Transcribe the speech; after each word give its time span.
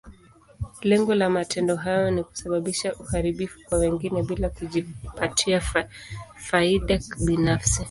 Lengo 0.89 1.13
la 1.15 1.29
matendo 1.29 1.73
haya 1.83 2.11
ni 2.11 2.23
kusababisha 2.23 2.93
uharibifu 2.95 3.59
kwa 3.65 3.77
wengine, 3.77 4.23
bila 4.23 4.49
kujipatia 4.49 5.61
faida 6.35 6.99
binafsi. 7.25 7.79